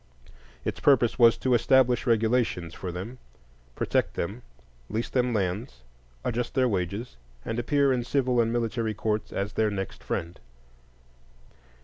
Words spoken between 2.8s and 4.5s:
them, protect them,